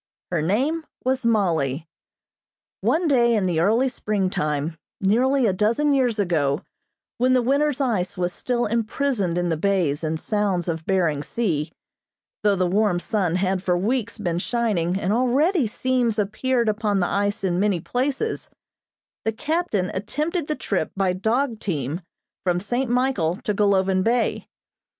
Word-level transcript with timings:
Her 0.31 0.41
name 0.41 0.83
was 1.03 1.27
Mollie. 1.27 1.85
One 2.79 3.07
day 3.07 3.35
in 3.35 3.45
the 3.45 3.59
early 3.59 3.87
springtime, 3.87 4.75
nearly 4.99 5.45
a 5.45 5.53
dozen 5.53 5.93
years 5.93 6.17
ago, 6.17 6.63
when 7.19 7.33
the 7.33 7.41
winter's 7.43 7.79
ice 7.79 8.17
was 8.17 8.33
still 8.33 8.65
imprisoned 8.65 9.37
in 9.37 9.49
the 9.49 9.57
bays 9.57 10.03
and 10.03 10.19
sounds 10.19 10.67
of 10.67 10.87
Behring 10.87 11.21
Sea, 11.21 11.71
though 12.41 12.55
the 12.55 12.65
warm 12.65 12.99
sun 12.99 13.35
had 13.35 13.61
for 13.61 13.77
weeks 13.77 14.17
been 14.17 14.39
shining 14.39 14.99
and 14.99 15.13
already 15.13 15.67
seams 15.67 16.17
appeared 16.17 16.67
upon 16.67 16.99
the 16.99 17.05
ice 17.05 17.43
in 17.43 17.59
many 17.59 17.79
places, 17.79 18.49
the 19.23 19.31
captain 19.31 19.91
attempted 19.91 20.47
the 20.47 20.55
trip 20.55 20.91
by 20.97 21.13
dog 21.13 21.59
team 21.59 22.01
from 22.43 22.59
St. 22.59 22.89
Michael 22.89 23.35
to 23.43 23.53
Golovin 23.53 24.01
Bay. 24.03 24.47